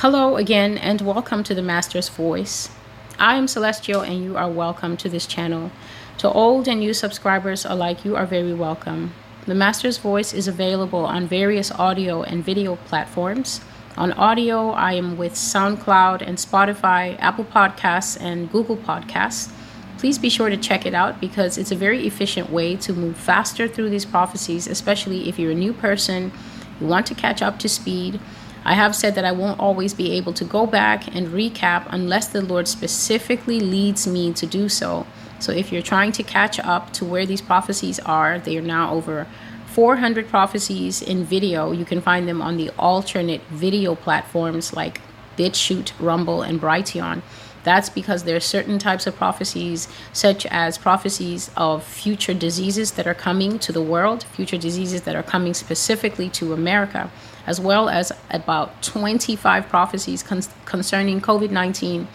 [0.00, 2.70] Hello again, and welcome to the Master's Voice.
[3.18, 5.70] I am Celestial, and you are welcome to this channel.
[6.16, 9.12] To old and new subscribers alike, you are very welcome.
[9.44, 13.60] The Master's Voice is available on various audio and video platforms.
[13.98, 19.52] On audio, I am with SoundCloud and Spotify, Apple Podcasts, and Google Podcasts.
[19.98, 23.18] Please be sure to check it out because it's a very efficient way to move
[23.18, 26.32] faster through these prophecies, especially if you're a new person,
[26.80, 28.18] you want to catch up to speed
[28.64, 32.28] I have said that I won't always be able to go back and recap unless
[32.28, 35.06] the Lord specifically leads me to do so.
[35.38, 38.92] So if you're trying to catch up to where these prophecies are, they are now
[38.92, 39.26] over
[39.68, 41.72] 400 prophecies in video.
[41.72, 45.00] You can find them on the alternate video platforms like
[45.38, 47.22] BitChute, Rumble, and Brighteon.
[47.62, 53.06] That's because there are certain types of prophecies, such as prophecies of future diseases that
[53.06, 57.10] are coming to the world, future diseases that are coming specifically to America
[57.50, 62.06] as well as about 25 prophecies con- concerning COVID 19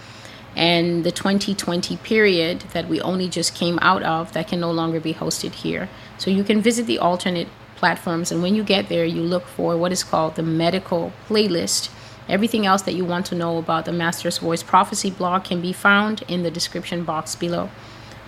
[0.55, 5.01] and the 2020 period that we only just came out of that can no longer
[5.01, 5.89] be hosted here.
[6.17, 9.75] So you can visit the alternate platforms, and when you get there, you look for
[9.75, 11.89] what is called the medical playlist.
[12.29, 15.73] Everything else that you want to know about the Master's Voice Prophecy blog can be
[15.73, 17.69] found in the description box below.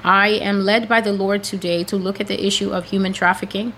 [0.04, 3.74] I am led by the Lord today to look at the issue of human trafficking.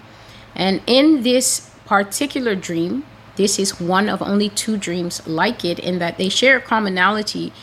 [0.56, 3.06] And in this particular dream,
[3.40, 7.54] this is one of only two dreams like it in that they share commonality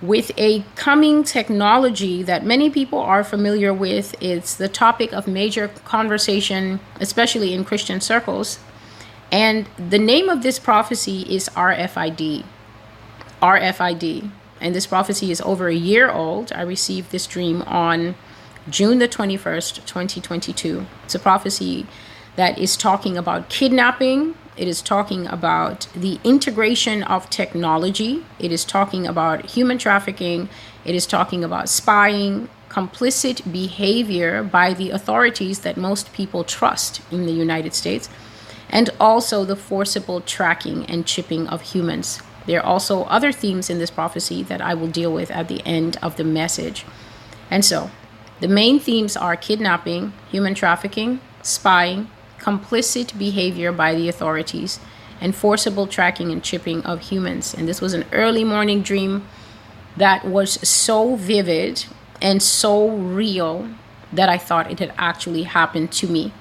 [0.00, 4.14] with a coming technology that many people are familiar with.
[4.22, 8.58] It's the topic of major conversation, especially in Christian circles.
[9.30, 12.46] And the name of this prophecy is RFID.
[13.42, 14.30] RFID.
[14.62, 16.52] And this prophecy is over a year old.
[16.52, 18.14] I received this dream on
[18.70, 20.86] June the 21st, 2022.
[21.04, 21.86] It's a prophecy
[22.36, 28.24] that is talking about kidnapping it is talking about the integration of technology.
[28.38, 30.48] It is talking about human trafficking.
[30.84, 37.24] It is talking about spying, complicit behavior by the authorities that most people trust in
[37.24, 38.08] the United States,
[38.68, 42.20] and also the forcible tracking and chipping of humans.
[42.46, 45.64] There are also other themes in this prophecy that I will deal with at the
[45.66, 46.84] end of the message.
[47.50, 47.90] And so,
[48.40, 52.10] the main themes are kidnapping, human trafficking, spying,
[52.48, 54.80] complicit behavior by the authorities,
[55.20, 57.54] and forcible tracking and chipping of humans.
[57.54, 59.26] And this was an early morning dream
[59.96, 61.84] that was so vivid
[62.22, 63.68] and so real
[64.12, 66.32] that I thought it had actually happened to me.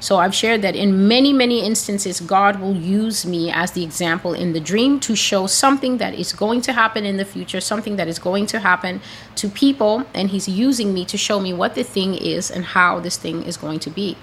[0.00, 4.34] So I've shared that in many, many instances, God will use me as the example
[4.34, 7.94] in the dream to show something that is going to happen in the future, something
[7.96, 9.00] that is going to happen
[9.36, 10.04] to people.
[10.12, 13.44] And He's using me to show me what the thing is and how this thing
[13.44, 14.16] is going to be.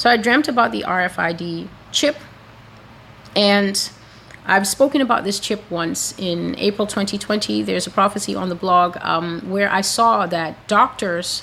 [0.00, 2.16] So I dreamt about the RFID chip,
[3.36, 3.90] and
[4.46, 7.62] I've spoken about this chip once in April 2020.
[7.64, 11.42] There's a prophecy on the blog um, where I saw that doctors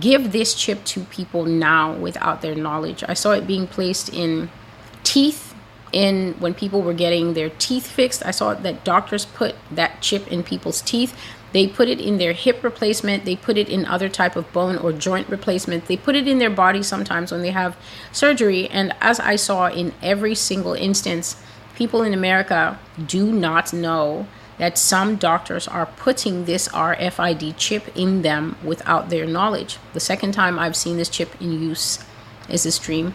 [0.00, 3.04] give this chip to people now without their knowledge.
[3.06, 4.50] I saw it being placed in
[5.04, 5.54] teeth
[5.92, 8.26] in when people were getting their teeth fixed.
[8.26, 11.16] I saw that doctors put that chip in people's teeth
[11.52, 13.24] they put it in their hip replacement.
[13.24, 15.86] They put it in other type of bone or joint replacement.
[15.86, 17.76] They put it in their body sometimes when they have
[18.10, 18.68] surgery.
[18.68, 21.36] And as I saw in every single instance,
[21.74, 24.26] people in America do not know
[24.58, 29.78] that some doctors are putting this RFID chip in them without their knowledge.
[29.92, 31.98] The second time I've seen this chip in use
[32.48, 33.14] is this dream.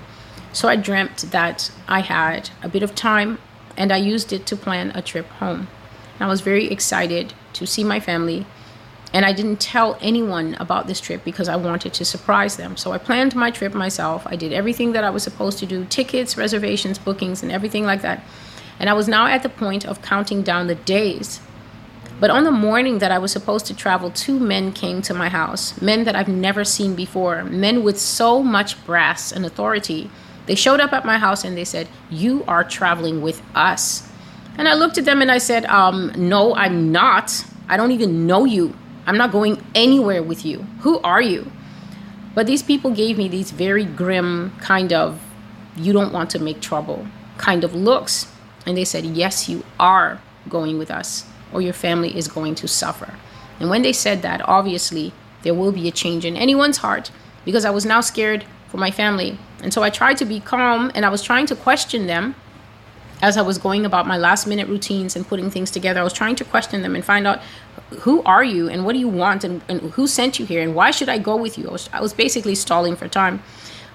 [0.51, 3.37] So I dreamt that I had a bit of time
[3.75, 5.67] and I used it to plan a trip home.
[6.19, 8.45] And I was very excited to see my family.
[9.13, 12.75] And I didn't tell anyone about this trip because I wanted to surprise them.
[12.75, 14.27] So I planned my trip myself.
[14.27, 18.01] I did everything that I was supposed to do tickets, reservations, bookings, and everything like
[18.01, 18.23] that.
[18.79, 21.39] And I was now at the point of counting down the days.
[22.19, 25.29] But on the morning that I was supposed to travel, two men came to my
[25.29, 30.09] house, men that I've never seen before, men with so much brass and authority.
[30.47, 34.06] They showed up at my house and they said, You are traveling with us.
[34.57, 37.45] And I looked at them and I said, um, No, I'm not.
[37.69, 38.75] I don't even know you.
[39.05, 40.59] I'm not going anywhere with you.
[40.81, 41.51] Who are you?
[42.33, 45.21] But these people gave me these very grim, kind of,
[45.75, 47.07] you don't want to make trouble
[47.37, 48.31] kind of looks.
[48.65, 52.67] And they said, Yes, you are going with us, or your family is going to
[52.67, 53.13] suffer.
[53.59, 55.13] And when they said that, obviously,
[55.43, 57.11] there will be a change in anyone's heart
[57.45, 59.37] because I was now scared for my family.
[59.63, 62.35] And so I tried to be calm and I was trying to question them
[63.21, 66.13] as I was going about my last minute routines and putting things together, I was
[66.13, 67.41] trying to question them and find out
[67.99, 70.75] who are you and what do you want and, and who sent you here and
[70.75, 71.69] why should I go with you?
[71.69, 73.41] I was, I was basically stalling for time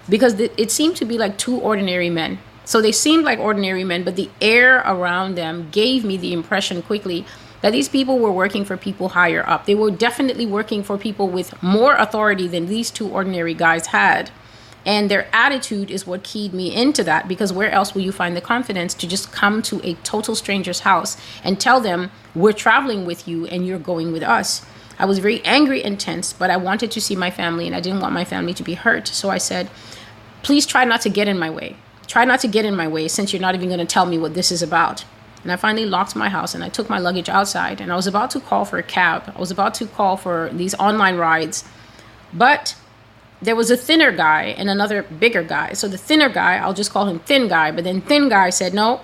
[0.09, 2.39] because th- it seemed to be like two ordinary men.
[2.65, 6.83] So they seemed like ordinary men, but the air around them gave me the impression
[6.83, 7.25] quickly
[7.61, 9.67] that these people were working for people higher up.
[9.67, 14.31] They were definitely working for people with more authority than these two ordinary guys had.
[14.84, 18.37] And their attitude is what keyed me into that because where else will you find
[18.37, 23.05] the confidence to just come to a total stranger's house and tell them, We're traveling
[23.05, 24.64] with you and you're going with us?
[24.99, 27.81] I was very angry and tense, but I wanted to see my family and I
[27.81, 29.08] didn't want my family to be hurt.
[29.08, 29.70] So I said,
[30.43, 31.76] Please try not to get in my way.
[32.08, 34.19] Try not to get in my way since you're not even going to tell me
[34.19, 35.05] what this is about.
[35.43, 38.06] And I finally locked my house and I took my luggage outside and I was
[38.06, 39.32] about to call for a cab.
[39.35, 41.64] I was about to call for these online rides.
[42.32, 42.76] But
[43.43, 45.73] there was a thinner guy and another bigger guy.
[45.73, 48.73] So the thinner guy, I'll just call him thin guy, but then thin guy said,
[48.73, 49.00] "No,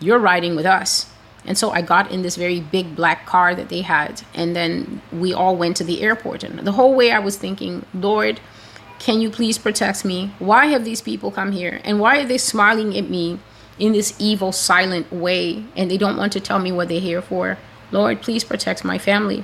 [0.00, 1.06] you're riding with us."
[1.44, 5.02] And so I got in this very big black car that they had, and then
[5.12, 6.44] we all went to the airport.
[6.44, 8.40] And the whole way I was thinking, Lord,
[8.98, 10.30] can you please protect me?
[10.38, 11.80] Why have these people come here?
[11.84, 13.40] And why are they smiling at me
[13.78, 15.64] in this evil, silent way?
[15.76, 17.58] And they don't want to tell me what they're here for.
[17.90, 19.42] Lord, please protect my family.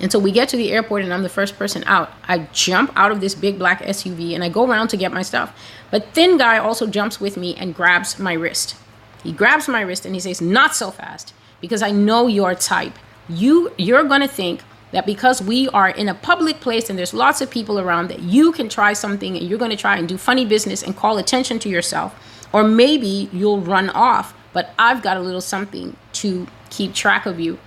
[0.00, 2.10] And so we get to the airport, and I'm the first person out.
[2.26, 5.22] I jump out of this big black SUV and I go around to get my
[5.22, 5.54] stuff.
[5.90, 8.76] But Thin Guy also jumps with me and grabs my wrist.
[9.22, 12.94] He grabs my wrist and he says, Not so fast, because I know your type.
[13.28, 14.62] You, you're going to think
[14.92, 18.20] that because we are in a public place and there's lots of people around, that
[18.20, 21.18] you can try something and you're going to try and do funny business and call
[21.18, 22.14] attention to yourself.
[22.52, 27.38] Or maybe you'll run off, but I've got a little something to keep track of
[27.38, 27.58] you.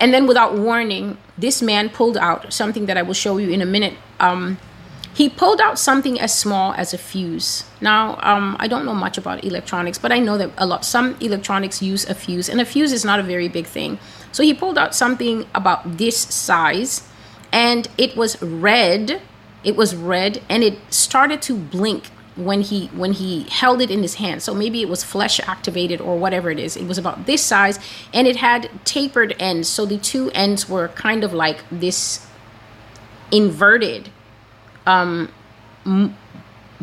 [0.00, 3.60] And then, without warning, this man pulled out something that I will show you in
[3.60, 3.94] a minute.
[4.20, 4.58] Um,
[5.14, 7.64] he pulled out something as small as a fuse.
[7.80, 11.16] Now, um, I don't know much about electronics, but I know that a lot some
[11.20, 13.98] electronics use a fuse, and a fuse is not a very big thing.
[14.30, 17.02] So he pulled out something about this size,
[17.50, 19.20] and it was red.
[19.64, 24.02] It was red, and it started to blink when he when he held it in
[24.02, 24.42] his hand.
[24.42, 26.76] So maybe it was flesh activated or whatever it is.
[26.76, 27.78] It was about this size
[28.14, 29.68] and it had tapered ends.
[29.68, 32.26] So the two ends were kind of like this
[33.30, 34.10] inverted
[34.86, 35.30] um
[35.84, 36.16] m-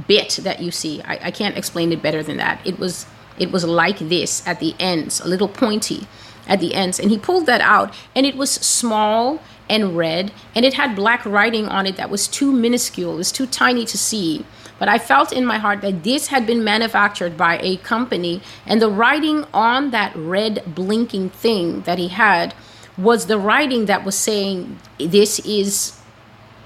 [0.07, 1.02] bit that you see.
[1.04, 2.60] I, I can't explain it better than that.
[2.66, 3.06] It was
[3.40, 6.08] it was like this at the ends a little pointy
[6.48, 7.00] at the ends.
[7.00, 11.25] And he pulled that out and it was small and red and it had black
[11.25, 13.13] writing on it that was too minuscule.
[13.13, 14.46] It was too tiny to see
[14.77, 18.81] but I felt in my heart that this had been manufactured by a company, and
[18.81, 22.54] the writing on that red blinking thing that he had
[22.98, 26.00] was the writing that was saying, This is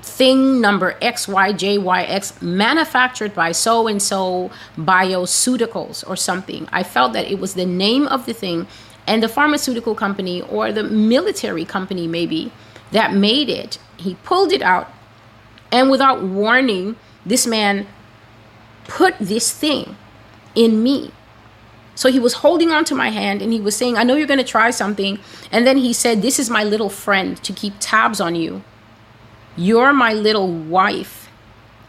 [0.02, 6.68] thing number XYJYX manufactured by so and so bioceuticals or something.
[6.72, 8.68] I felt that it was the name of the thing
[9.08, 12.52] and the pharmaceutical company or the military company, maybe,
[12.92, 13.78] that made it.
[13.98, 14.92] He pulled it out,
[15.72, 16.96] and without warning,
[17.26, 17.88] this man
[18.90, 19.96] put this thing
[20.56, 21.12] in me.
[21.96, 24.28] So he was holding on to my hand and he was saying, I know you're
[24.28, 25.20] going to try something.
[25.52, 28.64] And then he said, This is my little friend to keep tabs on you.
[29.56, 31.30] You're my little wife.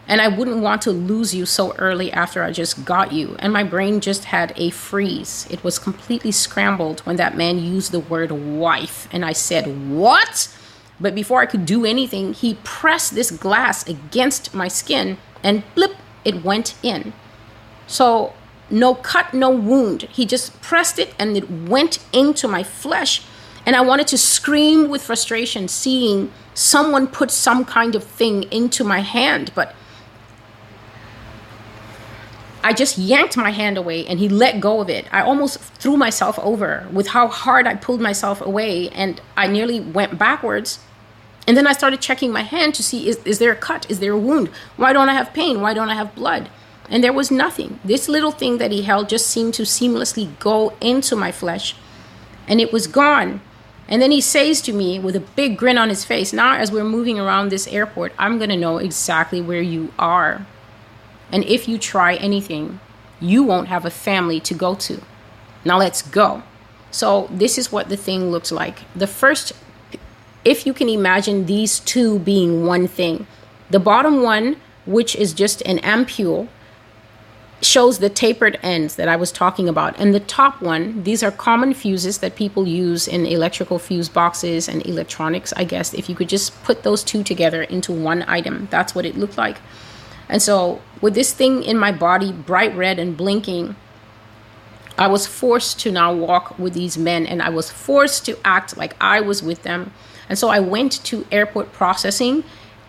[0.09, 3.37] And I wouldn't want to lose you so early after I just got you.
[3.39, 5.47] And my brain just had a freeze.
[5.49, 9.09] It was completely scrambled when that man used the word wife.
[9.13, 10.53] And I said, What?
[11.01, 15.95] But before I could do anything, he pressed this glass against my skin and blip,
[16.25, 17.13] it went in.
[17.87, 18.33] So,
[18.71, 20.03] no cut, no wound.
[20.03, 23.23] He just pressed it and it went into my flesh.
[23.67, 28.85] And I wanted to scream with frustration seeing someone put some kind of thing into
[28.85, 29.75] my hand, but
[32.63, 35.07] I just yanked my hand away and he let go of it.
[35.13, 39.81] I almost threw myself over with how hard I pulled myself away and I nearly
[39.81, 40.79] went backwards
[41.51, 43.85] and then I started checking my hand to see is, is there a cut?
[43.91, 44.51] Is there a wound?
[44.77, 45.61] Why don't I have pain?
[45.61, 46.49] Why don't I have blood?
[46.89, 47.81] And there was nothing.
[47.85, 51.75] This little thing that he held just seemed to seamlessly go into my flesh
[52.47, 53.41] and it was gone.
[53.89, 56.71] And then he says to me with a big grin on his face, Now, as
[56.71, 60.47] we're moving around this airport, I'm going to know exactly where you are.
[61.33, 62.79] And if you try anything,
[63.19, 65.03] you won't have a family to go to.
[65.65, 66.45] Now, let's go.
[66.93, 68.83] So, this is what the thing looks like.
[68.95, 69.53] The first
[70.45, 73.27] if you can imagine these two being one thing.
[73.71, 74.57] The bottom one,
[74.87, 76.49] which is just an ampule,
[77.63, 79.99] shows the tapered ends that I was talking about.
[79.99, 84.67] And the top one, these are common fuses that people use in electrical fuse boxes
[84.69, 85.93] and electronics, I guess.
[85.93, 89.37] If you could just put those two together into one item, that's what it looked
[89.37, 89.59] like.
[90.29, 93.77] And so, with this thing in my body, bright red and blinking,
[94.97, 98.77] I was forced to now walk with these men and I was forced to act
[98.77, 99.93] like I was with them
[100.31, 102.45] and so I went to airport processing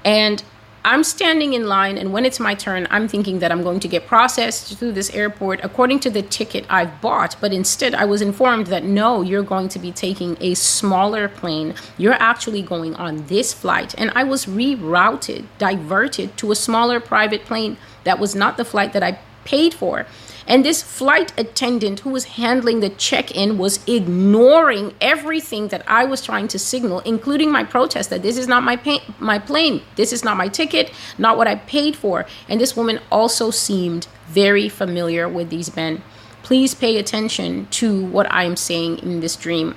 [0.06, 0.42] and
[0.84, 3.88] I'm standing in line, and when it's my turn, I'm thinking that I'm going to
[3.88, 7.36] get processed through this airport according to the ticket I've bought.
[7.40, 11.76] But instead, I was informed that no, you're going to be taking a smaller plane.
[12.00, 13.94] You're actually going on this flight.
[13.96, 18.92] And I was rerouted, diverted to a smaller private plane that was not the flight
[18.94, 20.08] that I paid for.
[20.52, 26.04] And this flight attendant who was handling the check in was ignoring everything that I
[26.04, 29.82] was trying to signal, including my protest that this is not my, pay- my plane,
[29.96, 32.26] this is not my ticket, not what I paid for.
[32.50, 36.04] And this woman also seemed very familiar with these men.
[36.44, 39.74] Please pay attention to what I'm saying in this dream.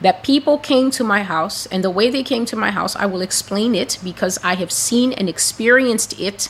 [0.00, 3.06] That people came to my house, and the way they came to my house, I
[3.06, 6.48] will explain it because I have seen and experienced it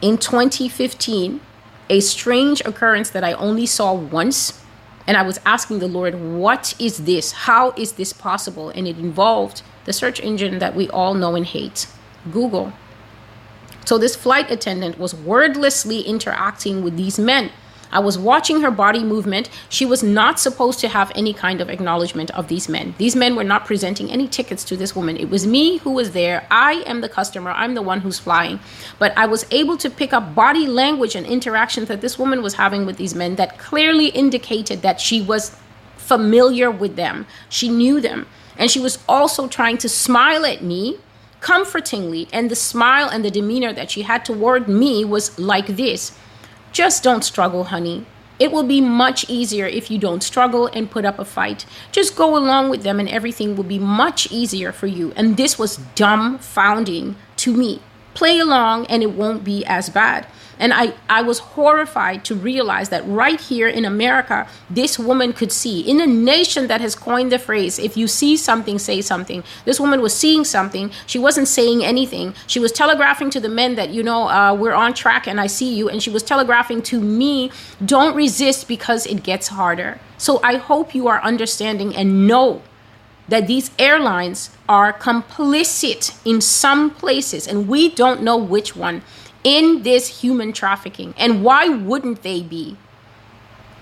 [0.00, 1.40] in 2015
[1.88, 4.60] a strange occurrence that I only saw once.
[5.06, 7.32] And I was asking the Lord, what is this?
[7.32, 8.70] How is this possible?
[8.70, 11.86] And it involved the search engine that we all know and hate
[12.32, 12.72] Google.
[13.84, 17.50] So this flight attendant was wordlessly interacting with these men
[17.94, 19.48] I was watching her body movement.
[19.68, 22.94] She was not supposed to have any kind of acknowledgement of these men.
[22.98, 25.16] These men were not presenting any tickets to this woman.
[25.16, 26.44] It was me who was there.
[26.50, 27.52] I am the customer.
[27.52, 28.58] I'm the one who's flying.
[28.98, 32.54] But I was able to pick up body language and interactions that this woman was
[32.54, 35.56] having with these men that clearly indicated that she was
[35.96, 37.26] familiar with them.
[37.48, 38.26] She knew them.
[38.58, 40.98] And she was also trying to smile at me
[41.40, 42.26] comfortingly.
[42.32, 46.18] And the smile and the demeanor that she had toward me was like this
[46.74, 48.04] just don't struggle, honey.
[48.40, 51.66] It will be much easier if you don't struggle and put up a fight.
[51.92, 55.12] Just go along with them and everything will be much easier for you.
[55.14, 57.80] And this was dumbfounding to me.
[58.14, 60.26] Play along and it won't be as bad.
[60.58, 65.52] And I, I was horrified to realize that right here in America, this woman could
[65.52, 65.80] see.
[65.80, 69.44] In a nation that has coined the phrase, if you see something, say something.
[69.64, 70.90] This woman was seeing something.
[71.06, 72.34] She wasn't saying anything.
[72.46, 75.46] She was telegraphing to the men that, you know, uh, we're on track and I
[75.46, 75.88] see you.
[75.88, 77.50] And she was telegraphing to me,
[77.84, 79.98] don't resist because it gets harder.
[80.18, 82.62] So I hope you are understanding and know
[83.28, 89.02] that these airlines are complicit in some places, and we don't know which one
[89.44, 91.14] in this human trafficking.
[91.16, 92.76] And why wouldn't they be?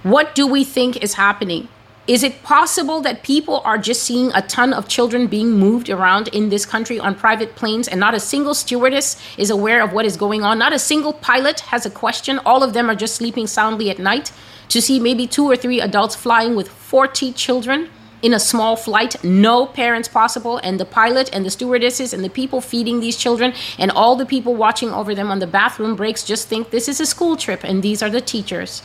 [0.02, 1.68] What do we think is happening?
[2.08, 6.26] Is it possible that people are just seeing a ton of children being moved around
[6.28, 10.04] in this country on private planes and not a single stewardess is aware of what
[10.04, 10.58] is going on?
[10.58, 12.40] Not a single pilot has a question.
[12.40, 14.32] All of them are just sleeping soundly at night
[14.70, 17.88] to see maybe two or three adults flying with 40 children
[18.22, 22.30] in a small flight, no parents possible, and the pilot and the stewardesses and the
[22.30, 26.22] people feeding these children and all the people watching over them on the bathroom breaks
[26.24, 28.82] just think this is a school trip and these are the teachers.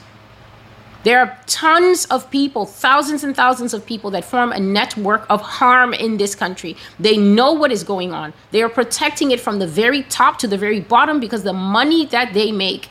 [1.04, 5.42] There are tons of people, thousands and thousands of people that form a network of
[5.42, 6.76] harm in this country.
[7.00, 8.34] They know what is going on.
[8.52, 12.06] They are protecting it from the very top to the very bottom because the money
[12.08, 12.90] that they make,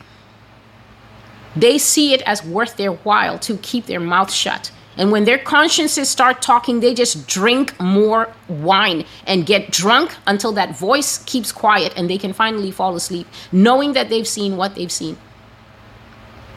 [1.55, 4.71] they see it as worth their while to keep their mouth shut.
[4.97, 10.53] And when their consciences start talking, they just drink more wine and get drunk until
[10.53, 14.75] that voice keeps quiet and they can finally fall asleep, knowing that they've seen what
[14.75, 15.19] they've seen.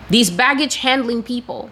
[0.10, 1.69] These baggage handling people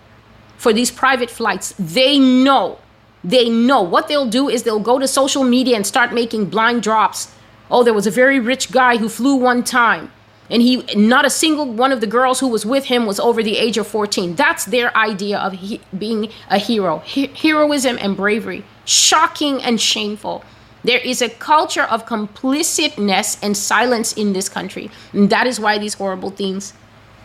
[0.57, 2.79] for these private flights, they know,
[3.23, 6.83] they know what they'll do is they'll go to social media and start making blind
[6.83, 7.31] drops.
[7.71, 10.11] Oh, there was a very rich guy who flew one time
[10.49, 13.43] and he not a single one of the girls who was with him was over
[13.43, 16.99] the age of 14 that's their idea of he, being a hero.
[16.99, 18.63] He, heroism and bravery.
[18.85, 20.43] Shocking and shameful.
[20.83, 24.89] There is a culture of complicitness and silence in this country.
[25.11, 26.73] And that is why these horrible things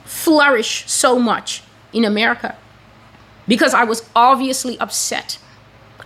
[0.04, 1.62] flourish so much
[1.92, 2.56] in america.
[3.46, 5.38] Because i was obviously upset.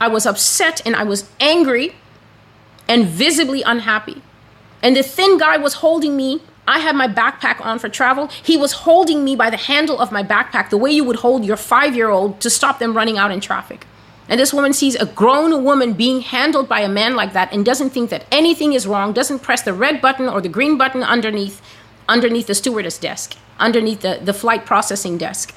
[0.00, 1.94] I was upset and i was angry
[2.88, 4.23] and visibly unhappy.
[4.82, 8.26] And the thin guy was holding me I had my backpack on for travel.
[8.42, 11.44] He was holding me by the handle of my backpack, the way you would hold
[11.44, 13.87] your five year old to stop them running out in traffic.
[14.28, 17.64] And this woman sees a grown woman being handled by a man like that and
[17.64, 21.02] doesn't think that anything is wrong, doesn't press the red button or the green button
[21.02, 21.62] underneath
[22.08, 25.54] underneath the stewardess desk, underneath the, the flight processing desk.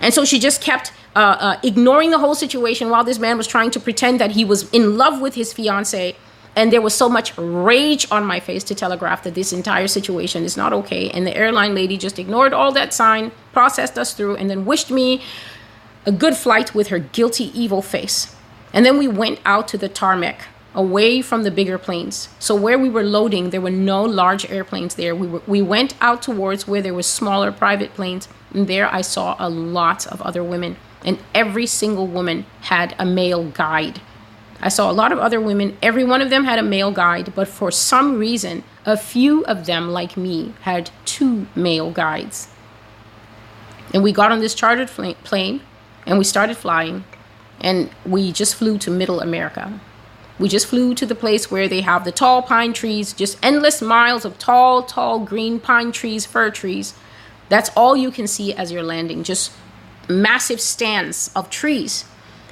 [0.00, 3.46] And so she just kept uh, uh, ignoring the whole situation while this man was
[3.46, 6.16] trying to pretend that he was in love with his fiancee
[6.56, 10.44] and there was so much rage on my face to telegraph that this entire situation
[10.44, 11.10] is not okay.
[11.10, 14.90] And the airline lady just ignored all that sign, processed us through, and then wished
[14.90, 15.22] me
[16.06, 18.34] a good flight with her guilty, evil face.
[18.72, 20.42] And then we went out to the tarmac
[20.74, 22.28] away from the bigger planes.
[22.38, 25.14] So where we were loading, there were no large airplanes there.
[25.14, 28.28] We, were, we went out towards where there were smaller private planes.
[28.52, 30.76] And there I saw a lot of other women.
[31.04, 34.00] And every single woman had a male guide
[34.64, 35.76] I saw a lot of other women.
[35.82, 39.66] Every one of them had a male guide, but for some reason, a few of
[39.66, 42.48] them, like me, had two male guides.
[43.92, 45.60] And we got on this chartered plane
[46.06, 47.04] and we started flying
[47.60, 49.78] and we just flew to middle America.
[50.38, 53.82] We just flew to the place where they have the tall pine trees, just endless
[53.82, 56.94] miles of tall, tall green pine trees, fir trees.
[57.50, 59.52] That's all you can see as you're landing, just
[60.08, 62.06] massive stands of trees.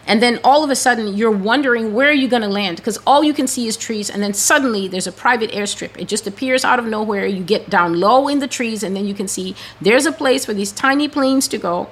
[0.07, 2.99] And then all of a sudden, you're wondering where are you going to land because
[3.07, 4.11] all you can see is trees.
[4.11, 5.97] And then suddenly, there's a private airstrip.
[5.97, 7.27] It just appears out of nowhere.
[7.27, 10.45] You get down low in the trees, and then you can see there's a place
[10.45, 11.89] for these tiny planes to go.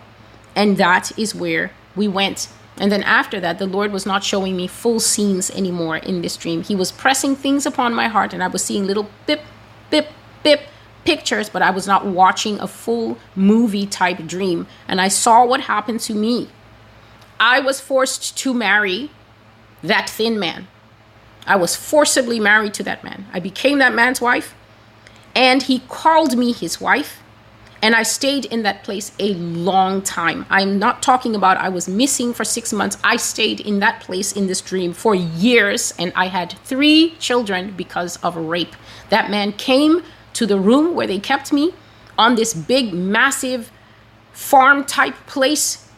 [0.56, 2.48] And that is where we went.
[2.78, 6.36] And then after that, the Lord was not showing me full scenes anymore in this
[6.36, 6.62] dream.
[6.62, 9.42] He was pressing things upon my heart, and I was seeing little bip,
[9.90, 10.08] bip,
[10.42, 10.62] bip
[11.04, 14.66] pictures, but I was not watching a full movie type dream.
[14.88, 16.48] And I saw what happened to me
[17.40, 19.10] I was forced to marry
[19.82, 20.68] that thin man.
[21.46, 23.26] I was forcibly married to that man.
[23.32, 24.54] I became that man's wife,
[25.34, 27.22] and he called me his wife.
[27.82, 30.44] And I stayed in that place a long time.
[30.50, 32.98] I'm not talking about I was missing for six months.
[33.02, 37.72] I stayed in that place in this dream for years, and I had three children
[37.74, 38.76] because of rape.
[39.08, 40.02] That man came
[40.34, 41.72] to the room where they kept me
[42.18, 43.72] on this big, massive
[44.34, 45.89] farm type place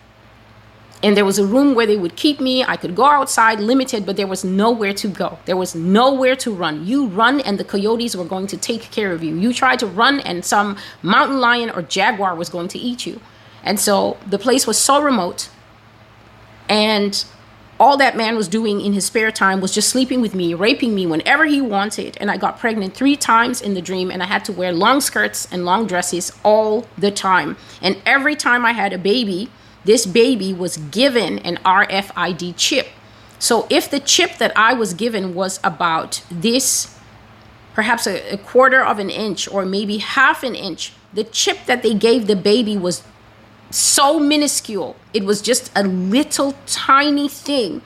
[1.02, 2.62] and there was a room where they would keep me.
[2.62, 5.38] I could go outside, limited, but there was nowhere to go.
[5.46, 6.86] There was nowhere to run.
[6.86, 9.34] You run, and the coyotes were going to take care of you.
[9.34, 13.20] You tried to run, and some mountain lion or jaguar was going to eat you.
[13.64, 15.50] And so the place was so remote.
[16.68, 17.24] And
[17.80, 20.94] all that man was doing in his spare time was just sleeping with me, raping
[20.94, 22.16] me whenever he wanted.
[22.20, 25.00] And I got pregnant three times in the dream, and I had to wear long
[25.00, 27.56] skirts and long dresses all the time.
[27.80, 29.50] And every time I had a baby,
[29.84, 32.88] this baby was given an RFID chip.
[33.38, 36.96] So if the chip that I was given was about this,
[37.74, 41.82] perhaps a, a, quarter of an inch or maybe half an inch, the chip that
[41.82, 43.02] they gave the baby was
[43.70, 44.96] so minuscule.
[45.12, 47.82] It was just a little tiny thing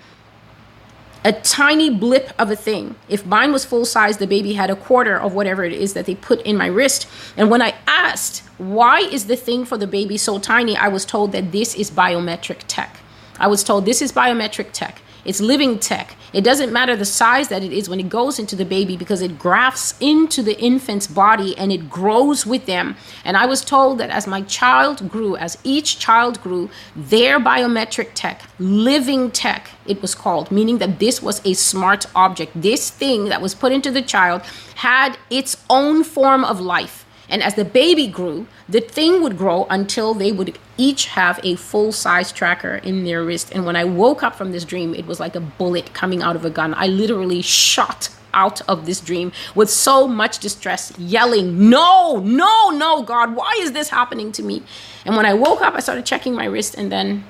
[1.27, 2.95] a tiny blip of a thing.
[3.09, 6.07] If mine was full size, the baby had a quarter of whatever it is that
[6.07, 7.09] they put in my wrist.
[7.37, 10.77] And when I asked, why is the thing for the baby so tiny?
[10.77, 13.01] I was told that this is biometric tech.
[13.41, 15.03] I was told this is biometric tech.
[15.25, 16.15] It's living tech.
[16.37, 19.23] It doesn't matter the size that it is when it goes into the baby because
[19.23, 22.95] it grafts into the infant's body and it grows with them.
[23.25, 28.11] And I was told that as my child grew, as each child grew, their biometric
[28.13, 32.53] tech, living tech, it was called, meaning that this was a smart object.
[32.55, 34.43] This thing that was put into the child
[34.75, 39.67] had its own form of life and as the baby grew, the thing would grow
[39.69, 43.51] until they would each have a full size tracker in their wrist.
[43.53, 46.37] And when I woke up from this dream, it was like a bullet coming out
[46.37, 46.75] of a gun.
[46.75, 53.03] I literally shot out of this dream with so much distress, yelling, No, no, no,
[53.03, 54.63] God, why is this happening to me?
[55.05, 57.25] And when I woke up, I started checking my wrist, and then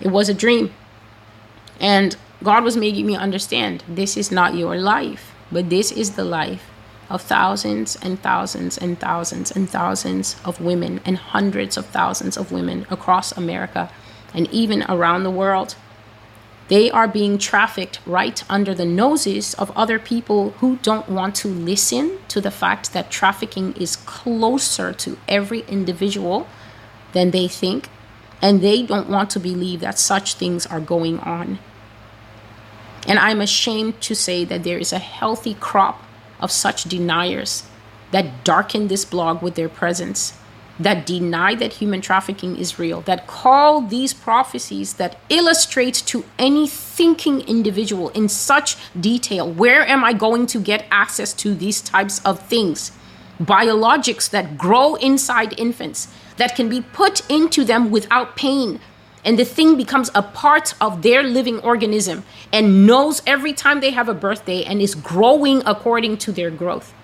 [0.00, 0.72] it was a dream.
[1.78, 6.24] And God was making me understand this is not your life, but this is the
[6.24, 6.69] life
[7.10, 12.52] of thousands and thousands and thousands and thousands of women and hundreds of thousands of
[12.52, 13.90] women across America
[14.32, 15.74] and even around the world.
[16.68, 21.48] They are being trafficked right under the noses of other people who don't want to
[21.48, 26.46] listen to the fact that trafficking is closer to every individual
[27.12, 27.88] than they think,
[28.40, 31.58] and they don't want to believe that such things are going on.
[33.08, 36.04] And I'm ashamed to say that there is a healthy crop
[36.40, 37.64] of such deniers
[38.10, 40.34] that darken this blog with their presence,
[40.78, 46.66] that deny that human trafficking is real, that call these prophecies that illustrate to any
[46.66, 52.24] thinking individual in such detail where am I going to get access to these types
[52.24, 52.92] of things?
[53.40, 58.80] Biologics that grow inside infants, that can be put into them without pain,
[59.24, 63.90] and the thing becomes a part of their living organism and knows every time they
[63.90, 66.94] have a birthday and is growing according to their growth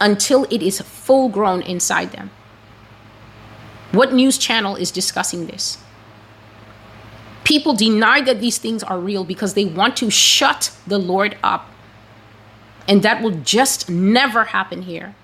[0.00, 2.30] until it is full grown inside them.
[3.90, 5.78] What news channel is discussing this?
[7.42, 11.68] People deny that these things are real because they want to shut the Lord up.
[12.86, 15.14] And that will just never happen here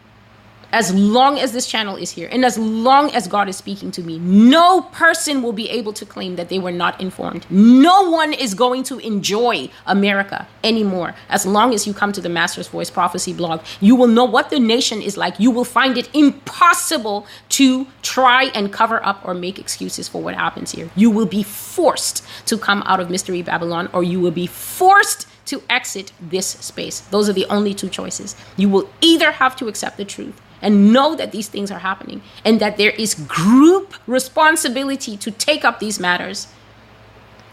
[0.74, 4.02] as long as this channel is here and as long as God is speaking to
[4.02, 7.46] me, no person will be able to claim that they were not informed.
[7.48, 11.14] No one is going to enjoy America anymore.
[11.28, 14.50] As long as you come to the Master's Voice Prophecy blog, you will know what
[14.50, 15.38] the nation is like.
[15.38, 20.34] You will find it impossible to try and cover up or make excuses for what
[20.34, 20.90] happens here.
[20.96, 25.28] You will be forced to come out of Mystery Babylon or you will be forced
[25.46, 26.98] to exit this space.
[27.00, 28.34] Those are the only two choices.
[28.56, 32.22] You will either have to accept the truth and know that these things are happening
[32.44, 36.48] and that there is group responsibility to take up these matters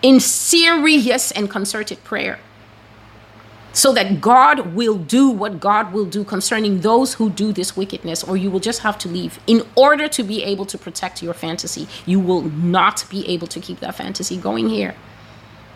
[0.01, 2.39] in serious and concerted prayer
[3.73, 8.23] so that God will do what God will do concerning those who do this wickedness,
[8.23, 9.39] or you will just have to leave.
[9.47, 13.59] In order to be able to protect your fantasy, you will not be able to
[13.61, 14.95] keep that fantasy going here.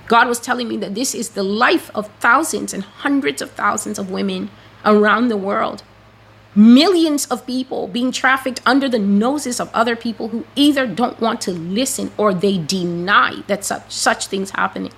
[0.08, 3.98] God was telling me that this is the life of thousands and hundreds of thousands
[3.98, 4.50] of women
[4.84, 5.84] around the world.
[6.56, 11.42] Millions of people being trafficked under the noses of other people who either don't want
[11.42, 14.94] to listen or they deny that such, such things happening.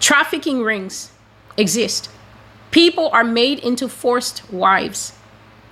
[0.00, 1.12] Trafficking rings
[1.56, 2.10] exist.
[2.72, 5.12] People are made into forced wives.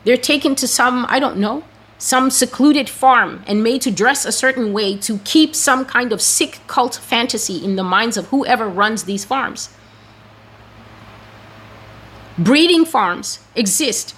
[0.05, 1.65] They're taken to some, I don't know,
[1.99, 6.23] some secluded farm and made to dress a certain way to keep some kind of
[6.23, 9.71] sick cult fantasy in the minds of whoever runs these farms.
[12.39, 14.15] Breeding farms exist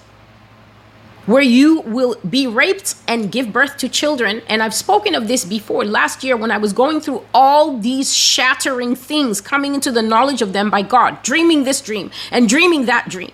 [1.28, 4.40] where you will be raped and give birth to children.
[4.48, 8.16] And I've spoken of this before last year when I was going through all these
[8.16, 12.86] shattering things, coming into the knowledge of them by God, dreaming this dream and dreaming
[12.86, 13.30] that dream.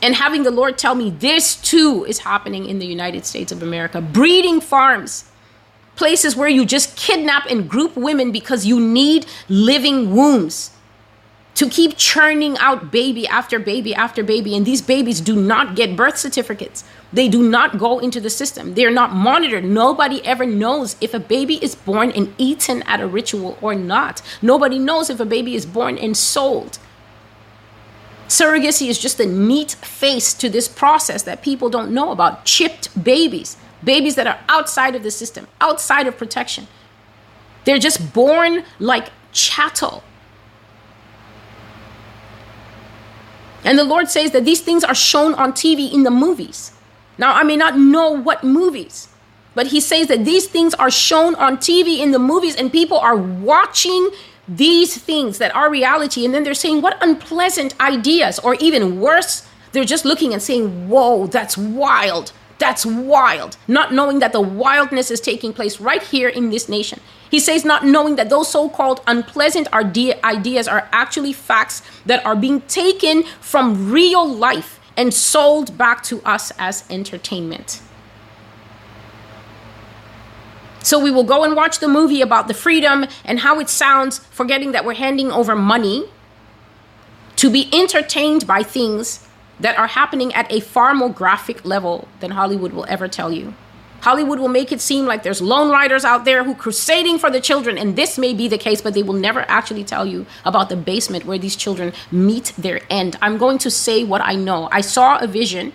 [0.00, 3.62] And having the Lord tell me this too is happening in the United States of
[3.62, 4.00] America.
[4.00, 5.30] Breeding farms,
[5.94, 10.70] places where you just kidnap and group women because you need living wombs
[11.58, 14.56] to keep churning out baby after baby after baby.
[14.56, 16.84] And these babies do not get birth certificates.
[17.12, 18.74] They do not go into the system.
[18.74, 19.64] They're not monitored.
[19.64, 24.22] Nobody ever knows if a baby is born and eaten at a ritual or not.
[24.40, 26.78] Nobody knows if a baby is born and sold.
[28.28, 32.44] Surrogacy is just a neat face to this process that people don't know about.
[32.44, 36.68] Chipped babies, babies that are outside of the system, outside of protection.
[37.64, 40.04] They're just born like chattel
[43.64, 46.72] And the Lord says that these things are shown on TV in the movies.
[47.18, 49.08] Now, I may not know what movies,
[49.54, 52.98] but He says that these things are shown on TV in the movies, and people
[52.98, 54.10] are watching
[54.46, 59.46] these things that are reality, and then they're saying, What unpleasant ideas, or even worse,
[59.72, 62.32] they're just looking and saying, Whoa, that's wild.
[62.58, 63.56] That's wild.
[63.68, 67.00] Not knowing that the wildness is taking place right here in this nation.
[67.30, 72.34] He says, not knowing that those so called unpleasant ideas are actually facts that are
[72.34, 77.80] being taken from real life and sold back to us as entertainment.
[80.82, 84.18] So we will go and watch the movie about the freedom and how it sounds,
[84.18, 86.06] forgetting that we're handing over money
[87.36, 89.27] to be entertained by things
[89.60, 93.54] that are happening at a far more graphic level than Hollywood will ever tell you.
[94.00, 97.40] Hollywood will make it seem like there's lone riders out there who crusading for the
[97.40, 100.68] children, and this may be the case, but they will never actually tell you about
[100.68, 103.16] the basement where these children meet their end.
[103.20, 104.68] I'm going to say what I know.
[104.70, 105.72] I saw a vision,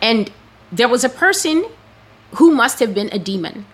[0.00, 0.32] and
[0.72, 1.66] there was a person
[2.36, 3.66] who must have been a demon.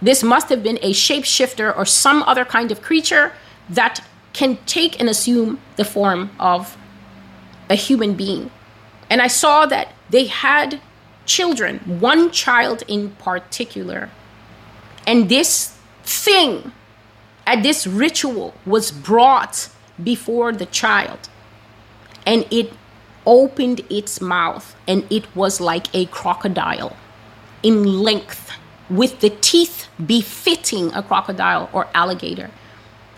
[0.00, 3.32] This must have been a shapeshifter or some other kind of creature
[3.68, 6.76] that can take and assume the form of
[7.68, 8.50] a human being.
[9.10, 10.80] And I saw that they had
[11.26, 14.10] children, one child in particular.
[15.06, 16.72] And this thing
[17.46, 19.68] at this ritual was brought
[20.02, 21.28] before the child.
[22.26, 22.72] And it
[23.26, 26.96] opened its mouth, and it was like a crocodile
[27.62, 28.50] in length,
[28.90, 32.50] with the teeth befitting a crocodile or alligator.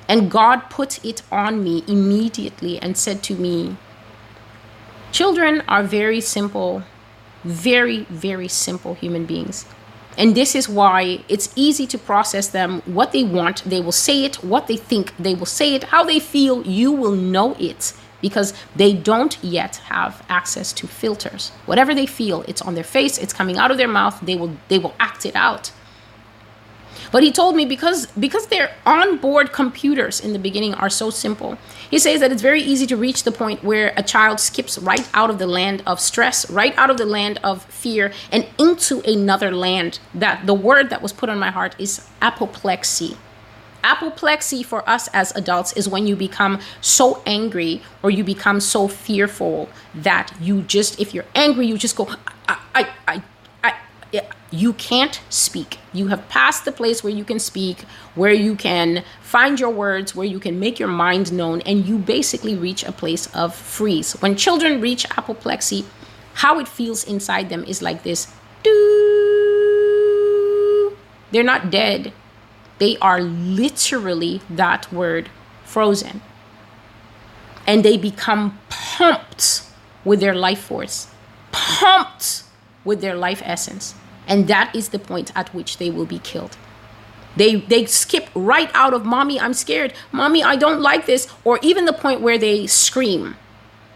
[0.09, 3.77] And God put it on me immediately and said to me,
[5.17, 6.83] Children are very simple
[7.47, 9.65] very, very simple human beings.
[10.19, 12.83] And this is why it's easy to process them.
[12.87, 14.37] What they want, they will say it.
[14.45, 15.85] What they think, they will say it.
[15.85, 21.51] How they feel, you will know it because they don't yet have access to filters.
[21.67, 24.57] Whatever they feel, it's on their face, it's coming out of their mouth, they will
[24.69, 25.71] they will act it out.
[27.13, 31.59] But he told me because because their onboard computers in the beginning are so simple.
[31.91, 35.09] He says that it's very easy to reach the point where a child skips right
[35.15, 39.01] out of the land of stress, right out of the land of fear and into
[39.01, 43.17] another land that the word that was put on my heart is apoplexy.
[43.85, 48.89] Apoplexy for us as adults is when you become so angry or you become so
[48.89, 52.09] fearful that you just, if you're angry, you just go,
[52.49, 53.23] I, I, I
[54.51, 55.79] you can't speak.
[55.93, 57.83] You have passed the place where you can speak,
[58.15, 61.99] where you can find your words, where you can make your mind known, and you
[61.99, 64.13] basically reach a place of freeze.
[64.23, 65.85] When children reach apoplexy,
[66.35, 68.33] how it feels inside them is like this.
[68.63, 68.73] Doo.
[71.33, 72.13] They're not dead.
[72.79, 75.31] They are literally that word
[75.65, 76.23] frozen.
[77.67, 79.63] and they become pumped
[80.05, 81.09] with their life force,
[81.53, 82.45] pumped
[82.85, 83.95] with their life essence.
[84.27, 86.57] And that is the point at which they will be killed.
[87.37, 89.93] They they skip right out of mommy, I'm scared.
[90.11, 93.37] Mommy, I don't like this or even the point where they scream.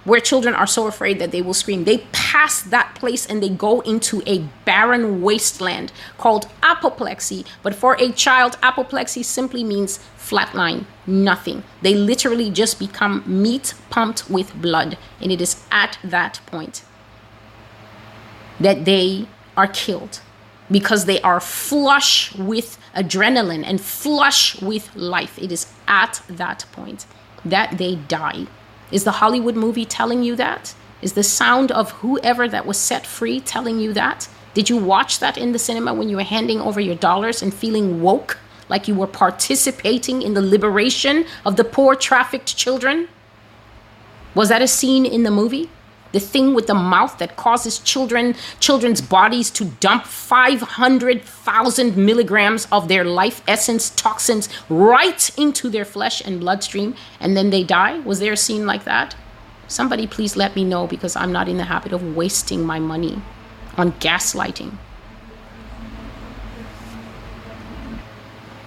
[0.05, 1.85] Where children are so afraid that they will scream.
[1.85, 7.45] They pass that place and they go into a barren wasteland called apoplexy.
[7.63, 11.65] But for a child, apoplexy simply means flatline, nothing.
[11.83, 14.97] They literally just become meat pumped with blood.
[15.21, 16.83] And it is at that point
[18.59, 20.21] that they are killed
[20.71, 25.39] because they are flush with adrenaline and flush with life.
[25.39, 27.07] It is at that point
[27.45, 28.47] that they die.
[28.93, 30.75] Is the Hollywood movie telling you that?
[31.03, 34.29] Is the sound of whoever that was set free telling you that?
[34.53, 37.55] Did you watch that in the cinema when you were handing over your dollars and
[37.55, 43.09] feeling woke, like you were participating in the liberation of the poor trafficked children?
[44.35, 45.71] Was that a scene in the movie?
[46.13, 52.89] The thing with the mouth that causes children children's bodies to dump 500,000 milligrams of
[52.89, 58.01] their life essence toxins right into their flesh and bloodstream and then they die?
[58.01, 59.15] Was there a scene like that?
[59.69, 63.23] Somebody please let me know because i'm not in the habit of wasting my money
[63.77, 64.77] on gaslighting.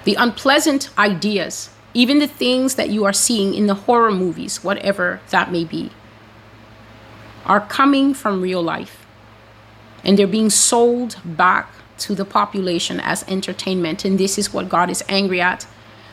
[0.05, 5.21] The unpleasant ideas even the things that you are seeing in the horror movies whatever
[5.29, 5.91] that may be
[7.45, 9.05] are coming from real life
[10.03, 14.03] and they're being sold back to the population as entertainment.
[14.03, 15.65] And this is what God is angry at.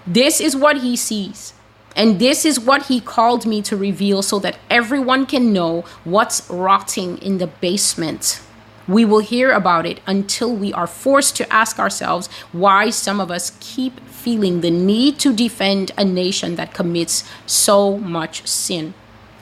[0.07, 1.55] This is what He sees.
[1.97, 6.49] And this is what He called me to reveal so that everyone can know what's
[6.49, 8.41] rotting in the basement.
[8.87, 13.31] We will hear about it until we are forced to ask ourselves why some of
[13.31, 18.95] us keep feeling the need to defend a nation that commits so much sin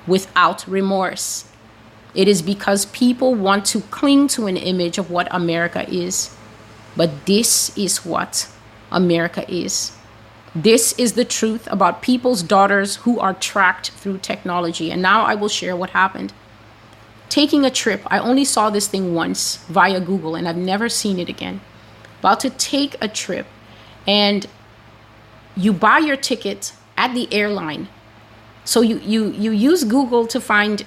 [0.07, 1.45] without remorse.
[2.19, 6.37] It is because people want to cling to an image of what America is.
[6.97, 8.51] But this is what
[8.91, 9.93] America is.
[10.53, 14.91] This is the truth about people's daughters who are tracked through technology.
[14.91, 16.33] And now I will share what happened.
[17.29, 21.21] Taking a trip, I only saw this thing once via Google and I've never seen
[21.21, 21.61] it again.
[22.19, 23.47] About to take a trip
[24.09, 24.45] and
[25.57, 27.87] you buy your ticket at the airline.
[28.65, 30.85] So you, you, you use Google to find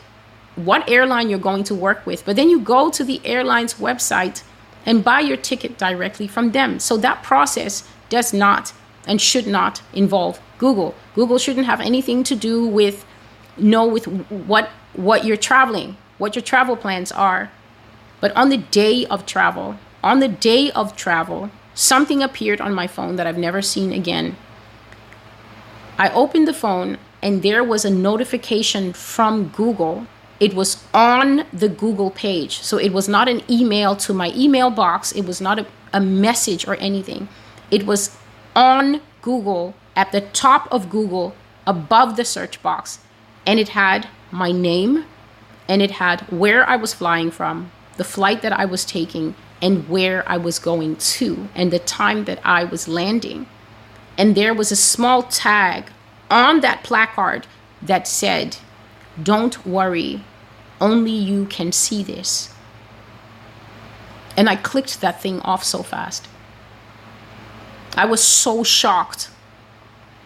[0.56, 4.44] what airline you're going to work with, but then you go to the airline's website
[4.86, 6.80] and buy your ticket directly from them.
[6.80, 8.74] So that process does not
[9.08, 10.96] and should not involve Google.
[11.16, 13.06] Google shouldn't have anything to do with
[13.58, 17.52] know with what what you're traveling, what your travel plans are.
[18.20, 22.88] But on the day of travel, on the day of travel, something appeared on my
[22.88, 24.36] phone that I've never seen again.
[25.98, 30.08] I opened the phone and there was a notification from Google
[30.42, 32.62] it was on the Google page.
[32.62, 36.02] So it was not an email to my email box, it was not a, a
[36.02, 37.30] message or anything.
[37.70, 38.18] It was
[38.56, 41.36] on Google, at the top of Google,
[41.68, 43.00] above the search box.
[43.46, 45.06] And it had my name
[45.70, 49.88] and it had where I was flying from, the flight that I was taking, and
[49.88, 53.46] where I was going to, and the time that I was landing.
[54.18, 55.92] And there was a small tag
[56.32, 57.46] on that placard
[57.82, 58.58] that said,
[59.22, 60.24] Don't worry,
[60.82, 62.54] only you can see this.
[64.36, 66.28] And I clicked that thing off so fast.
[67.96, 69.30] I was so shocked.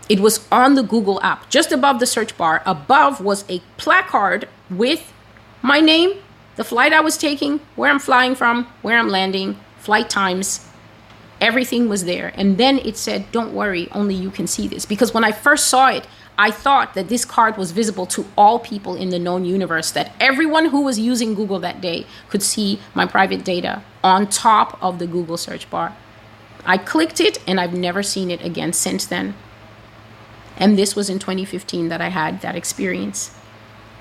[0.07, 2.61] It was on the Google app, just above the search bar.
[2.65, 5.11] Above was a placard with
[5.61, 6.19] my name,
[6.57, 10.67] the flight I was taking, where I'm flying from, where I'm landing, flight times.
[11.41, 12.31] Everything was there.
[12.35, 14.85] And then it said, Don't worry, only you can see this.
[14.85, 18.59] Because when I first saw it, I thought that this card was visible to all
[18.59, 22.79] people in the known universe, that everyone who was using Google that day could see
[22.93, 25.95] my private data on top of the Google search bar.
[26.65, 29.35] I clicked it and I've never seen it again since then.
[30.57, 33.33] And this was in 2015 that I had that experience.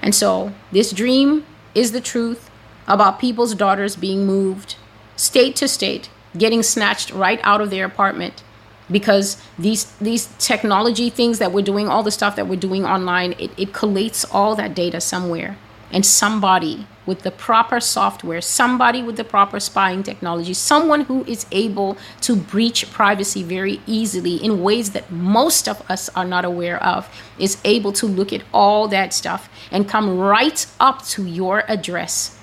[0.02, 1.44] And so, this dream
[1.74, 2.50] is the truth
[2.86, 4.76] about people's daughters being moved
[5.16, 8.42] state to state, getting snatched right out of their apartment
[8.90, 13.32] because these these technology things that we're doing all the stuff that we're doing online
[13.38, 15.56] it, it collates all that data somewhere.
[15.92, 21.46] And somebody with the proper software somebody with the proper spying technology someone who is
[21.52, 26.82] able to breach privacy very easily in ways that most of us are not aware
[26.82, 31.62] of is able to look at all that stuff and come right up to your
[31.68, 32.40] address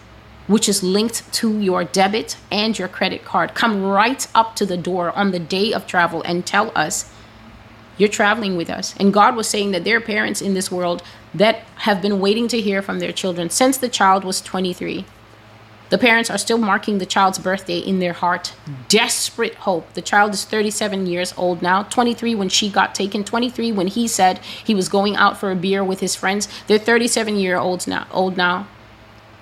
[0.47, 4.77] which is linked to your debit and your credit card, come right up to the
[4.77, 7.11] door on the day of travel and tell us
[7.97, 8.95] you're traveling with us.
[8.99, 12.47] And God was saying that there are parents in this world that have been waiting
[12.49, 15.05] to hear from their children since the child was 23.
[15.91, 18.53] The parents are still marking the child's birthday in their heart.
[18.87, 19.93] Desperate hope.
[19.93, 24.07] The child is 37 years old now, 23 when she got taken, 23 when he
[24.07, 26.47] said he was going out for a beer with his friends.
[26.67, 28.67] They're 37 year olds now, old now.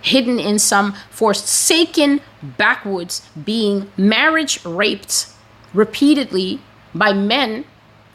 [0.01, 5.27] Hidden in some forsaken backwoods, being marriage raped
[5.73, 6.59] repeatedly
[6.95, 7.65] by men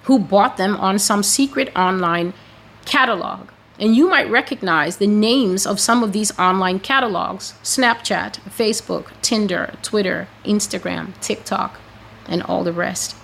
[0.05, 2.33] who bought them on some secret online
[2.85, 3.49] catalog.
[3.79, 9.75] And you might recognize the names of some of these online catalogs Snapchat, Facebook, Tinder,
[9.83, 11.81] Twitter, Instagram, TikTok,
[12.29, 13.17] and all the rest.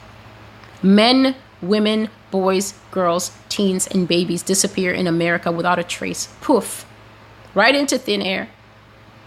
[0.82, 6.28] Men, women, boys, girls, teens, and babies disappear in America without a trace.
[6.40, 6.84] Poof,
[7.54, 8.48] right into thin air.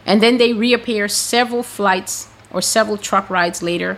[0.06, 3.98] And then they reappear several flights or several truck rides later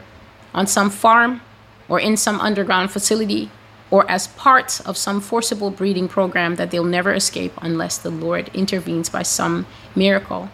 [0.53, 1.41] on some farm
[1.87, 3.51] or in some underground facility
[3.91, 8.49] or as part of some forcible breeding program that they'll never escape unless the Lord
[8.53, 10.49] intervenes by some miracle.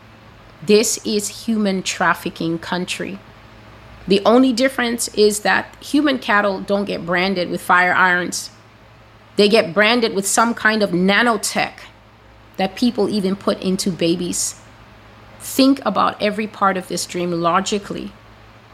[0.64, 3.20] This is human trafficking country.
[4.08, 8.50] The only difference is that human cattle don't get branded with fire irons.
[9.38, 11.74] They get branded with some kind of nanotech
[12.58, 14.60] that people even put into babies.
[15.40, 18.12] Think about every part of this dream logically.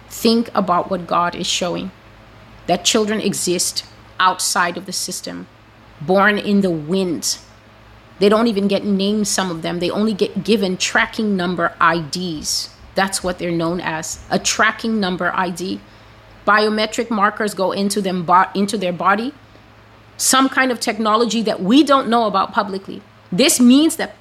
[0.10, 1.92] Think about what God is showing
[2.68, 3.86] that children exist
[4.20, 5.48] outside of the system,
[6.02, 7.40] born in the wind.
[8.20, 9.80] They don't even get named, some of them.
[9.80, 12.70] They only get given tracking number IDs.
[12.96, 15.80] That's what they're known as a tracking number ID.
[16.46, 19.34] Biometric markers go into them into their body.
[20.18, 23.02] Some kind of technology that we don't know about publicly.
[23.32, 24.16] This means that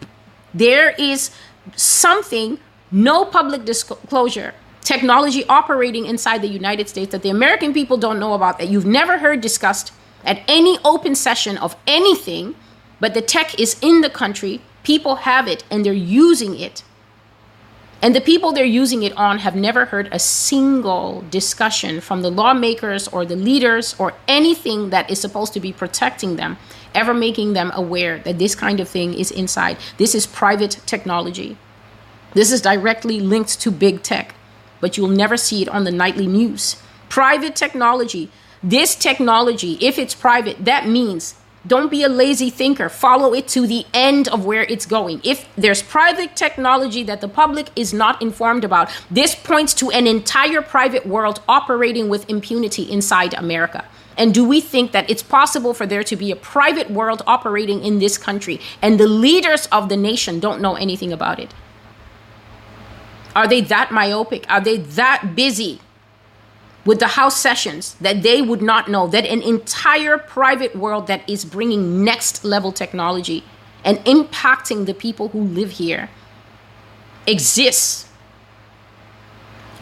[0.52, 1.30] there is
[1.74, 2.58] something,
[2.90, 8.34] no public disclosure, technology operating inside the United States that the American people don't know
[8.34, 9.92] about, that you've never heard discussed
[10.24, 12.54] at any open session of anything,
[13.00, 16.82] but the tech is in the country, people have it, and they're using it.
[18.02, 22.30] And the people they're using it on have never heard a single discussion from the
[22.30, 26.58] lawmakers or the leaders or anything that is supposed to be protecting them,
[26.94, 29.78] ever making them aware that this kind of thing is inside.
[29.98, 31.56] This is private technology.
[32.34, 34.34] This is directly linked to big tech
[34.80, 36.76] but you'll never see it on the nightly news.
[37.08, 38.30] Private technology.
[38.62, 41.34] This technology, if it's private, that means
[41.66, 42.88] don't be a lazy thinker.
[42.88, 45.20] Follow it to the end of where it's going.
[45.24, 50.06] If there's private technology that the public is not informed about, this points to an
[50.06, 53.84] entire private world operating with impunity inside America.
[54.16, 57.82] And do we think that it's possible for there to be a private world operating
[57.84, 61.52] in this country and the leaders of the nation don't know anything about it?
[63.34, 64.46] Are they that myopic?
[64.48, 65.80] Are they that busy
[66.86, 71.28] with the house sessions that they would not know that an entire private world that
[71.28, 73.44] is bringing next level technology
[73.84, 76.08] and impacting the people who live here
[77.26, 78.08] exists?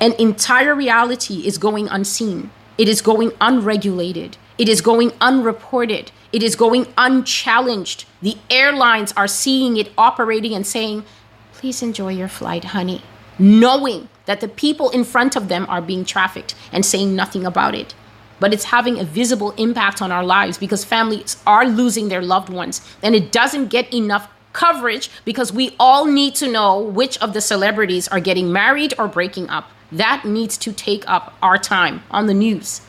[0.01, 2.51] An entire reality is going unseen.
[2.77, 4.37] It is going unregulated.
[4.59, 6.13] It is going unreported.
[6.33, 8.05] It is going unchallenged.
[8.23, 11.05] The airlines are seeing it operating and saying,
[11.53, 13.03] please enjoy your flight, honey
[13.39, 17.75] knowing that the people in front of them are being trafficked and saying nothing about
[17.75, 17.95] it.
[18.41, 22.49] But it's having a visible impact on our lives because families are losing their loved
[22.49, 27.33] ones and it doesn't get enough coverage because we all need to know which of
[27.33, 29.69] the celebrities are getting married or breaking up.
[29.94, 32.83] That needs to take up our time on the news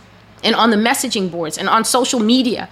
[0.44, 2.70] and on the messaging boards and on social media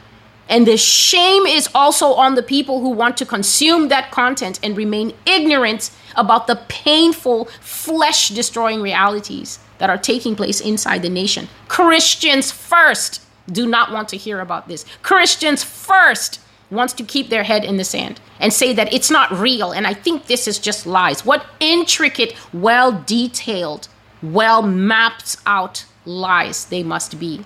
[0.49, 4.75] and the shame is also on the people who want to consume that content and
[4.75, 11.47] remain ignorant about the painful, flesh destroying realities that are taking place inside the nation.
[11.67, 14.85] Christians first do not want to hear about this.
[15.01, 19.31] Christians first wants to keep their head in the sand and say that it's not
[19.31, 21.25] real and I think this is just lies.
[21.25, 23.87] What intricate, well detailed,
[24.23, 27.45] well mapped out lies they must be.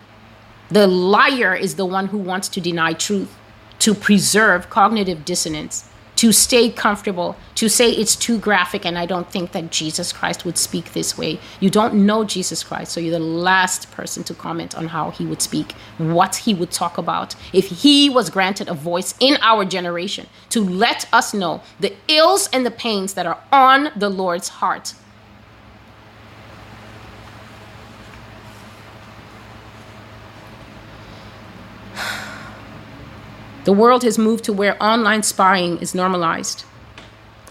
[0.70, 3.36] The liar is the one who wants to deny truth,
[3.80, 9.32] to preserve cognitive dissonance, to stay comfortable, to say it's too graphic and I don't
[9.32, 11.40] think that Jesus Christ would speak this way.
[11.60, 15.26] You don't know Jesus Christ, so you're the last person to comment on how he
[15.28, 17.36] would speak, what he would talk about.
[17.54, 22.50] If he was granted a voice in our generation to let us know the ills
[22.52, 24.96] and the pains that are on the Lord's heart,
[33.68, 36.64] The world has moved to where online spying is normalized.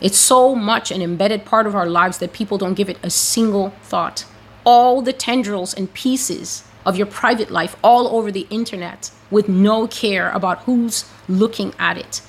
[0.00, 3.10] It's so much an embedded part of our lives that people don't give it a
[3.10, 4.24] single thought.
[4.64, 9.86] All the tendrils and pieces of your private life all over the internet with no
[9.86, 12.22] care about who's looking at it.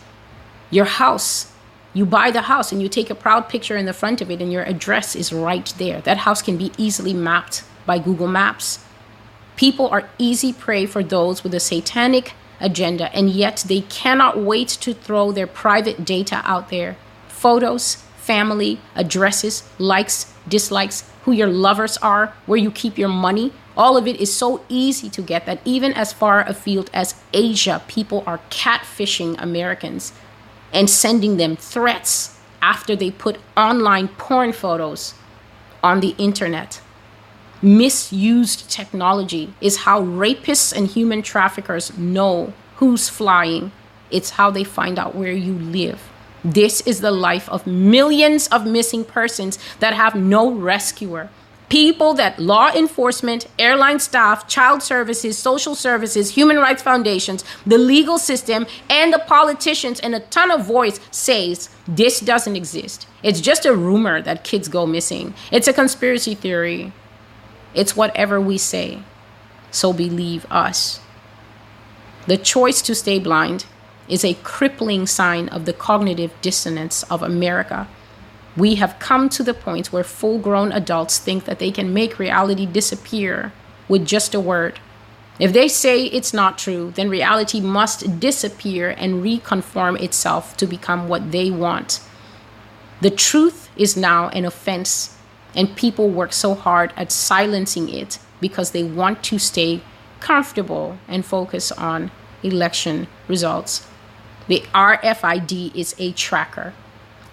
[0.69, 1.53] Your house,
[1.93, 4.41] you buy the house and you take a proud picture in the front of it,
[4.41, 6.01] and your address is right there.
[6.01, 8.83] That house can be easily mapped by Google Maps.
[9.55, 14.67] People are easy prey for those with a satanic agenda, and yet they cannot wait
[14.67, 16.97] to throw their private data out there
[17.27, 23.53] photos, family, addresses, likes, dislikes, who your lovers are, where you keep your money.
[23.75, 27.83] All of it is so easy to get that even as far afield as Asia,
[27.87, 30.13] people are catfishing Americans
[30.73, 35.13] and sending them threats after they put online porn photos
[35.83, 36.81] on the internet.
[37.61, 43.71] Misused technology is how rapists and human traffickers know who's flying.
[44.11, 45.99] It's how they find out where you live.
[46.43, 51.29] This is the life of millions of missing persons that have no rescuer.
[51.67, 58.19] People that law enforcement, airline staff, child services, social services, human rights foundations, the legal
[58.19, 63.07] system, and the politicians and a ton of voice says this doesn't exist.
[63.23, 65.33] It's just a rumor that kids go missing.
[65.51, 66.93] It's a conspiracy theory.
[67.77, 69.03] It's whatever we say.
[69.69, 70.99] So believe us.
[72.25, 73.65] The choice to stay blind
[74.09, 77.87] is a crippling sign of the cognitive dissonance of America.
[78.55, 82.17] We have come to the point where full grown adults think that they can make
[82.17, 83.53] reality disappear
[83.87, 84.79] with just a word.
[85.39, 91.07] If they say it's not true, then reality must disappear and reconform itself to become
[91.07, 92.01] what they want.
[93.01, 95.15] The truth is now an offense,
[95.57, 99.81] and people work so hard at silencing it because they want to stay
[100.19, 102.11] comfortable and focus on
[102.43, 103.85] election results.
[104.47, 106.73] The RFID is a tracker,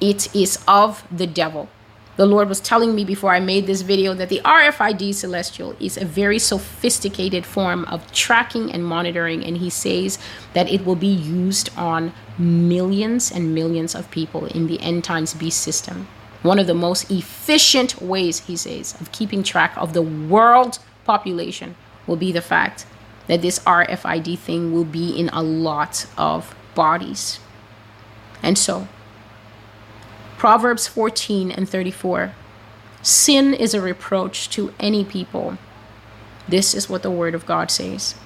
[0.01, 1.69] it is of the devil.
[2.17, 5.97] The Lord was telling me before I made this video that the RFID celestial is
[5.97, 10.19] a very sophisticated form of tracking and monitoring, and He says
[10.53, 15.35] that it will be used on millions and millions of people in the end times
[15.35, 16.07] beast system.
[16.45, 21.75] One of the most efficient ways, he says, of keeping track of the world population
[22.07, 22.85] will be the fact
[23.29, 27.41] that this RFID thing will be in a lot of bodies.
[28.43, 28.89] And so,
[30.37, 32.35] Proverbs 14 and 34
[33.01, 35.57] Sin is a reproach to any people.
[36.47, 38.17] This is what the Word of God says.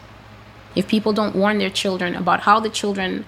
[0.75, 3.27] If people don't warn their children about how the children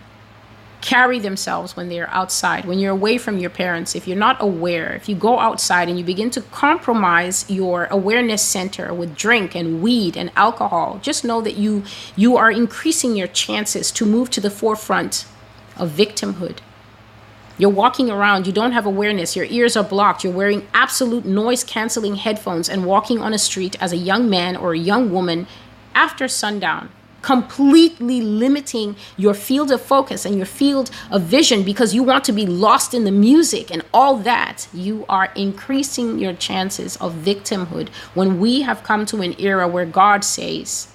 [0.80, 4.92] carry themselves when they're outside, when you're away from your parents, if you're not aware,
[4.94, 9.82] if you go outside and you begin to compromise your awareness center with drink and
[9.82, 11.82] weed and alcohol, just know that you
[12.16, 15.26] you are increasing your chances to move to the forefront
[15.76, 16.58] of victimhood.
[17.58, 21.62] You're walking around, you don't have awareness, your ears are blocked, you're wearing absolute noise
[21.62, 25.46] canceling headphones and walking on a street as a young man or a young woman
[25.94, 26.90] after sundown
[27.22, 32.32] completely limiting your field of focus and your field of vision because you want to
[32.32, 37.88] be lost in the music and all that, you are increasing your chances of victimhood.
[38.14, 40.88] When we have come to an era where God says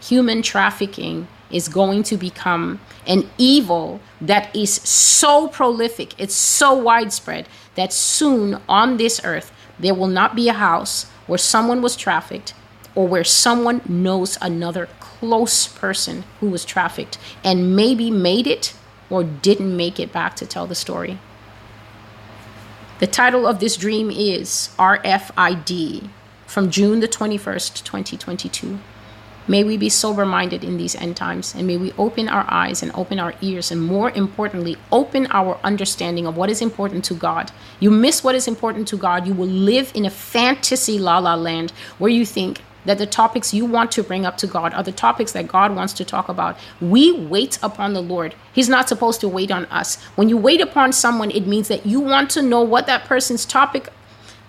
[0.00, 7.48] human trafficking is going to become an evil that is so prolific, it's so widespread
[7.74, 12.54] that soon on this earth there will not be a house where someone was trafficked
[12.94, 14.88] or where someone knows another
[15.18, 18.74] close person who was trafficked and maybe made it
[19.10, 21.18] or didn't make it back to tell the story.
[23.00, 26.08] The title of this dream is RFID
[26.46, 28.78] from June the 21st, 2022.
[29.46, 32.82] May we be sober minded in these end times, and may we open our eyes
[32.82, 37.14] and open our ears, and more importantly, open our understanding of what is important to
[37.14, 37.50] God.
[37.78, 41.34] You miss what is important to God, you will live in a fantasy la la
[41.34, 44.82] land where you think, that the topics you want to bring up to God are
[44.82, 46.58] the topics that God wants to talk about.
[46.80, 48.34] We wait upon the Lord.
[48.52, 50.02] He's not supposed to wait on us.
[50.16, 53.44] When you wait upon someone, it means that you want to know what that person's
[53.44, 53.88] topic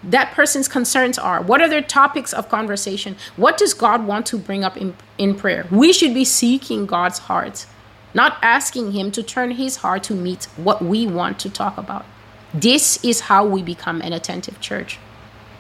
[0.04, 1.42] that person's concerns are.
[1.42, 3.16] What are their topics of conversation?
[3.38, 5.66] What does God want to bring up in, in prayer?
[5.72, 7.66] We should be seeking God's heart,
[8.14, 12.06] not asking Him to turn His heart to meet what we want to talk about.
[12.54, 15.00] This is how we become an attentive church.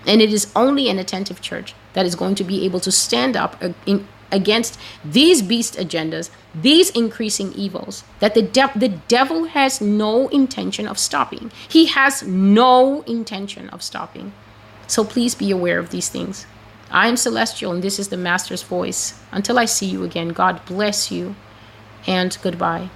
[0.05, 3.35] And it is only an attentive church that is going to be able to stand
[3.35, 3.61] up
[4.31, 10.87] against these beast agendas, these increasing evils that the, de- the devil has no intention
[10.87, 11.51] of stopping.
[11.67, 14.33] He has no intention of stopping.
[14.87, 16.45] So please be aware of these things.
[16.91, 19.19] I am Celestial, and this is the Master's voice.
[19.31, 21.35] Until I see you again, God bless you,
[22.05, 22.89] and goodbye.